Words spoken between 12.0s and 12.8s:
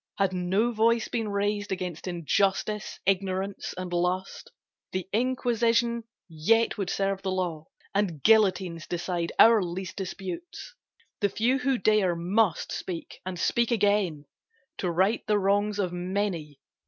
must